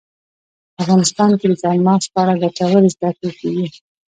په 0.75 0.79
افغانستان 0.83 1.29
کې 1.39 1.45
د 1.49 1.53
چار 1.61 1.77
مغز 1.87 2.05
په 2.13 2.19
اړه 2.23 2.33
ګټورې 2.43 2.89
زده 2.95 3.09
کړې 3.17 3.31
کېږي. 3.39 3.67